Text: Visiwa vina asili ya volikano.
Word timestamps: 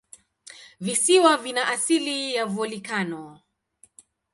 Visiwa 0.79 1.37
vina 1.37 1.67
asili 1.67 2.33
ya 2.35 2.45
volikano. 2.45 3.39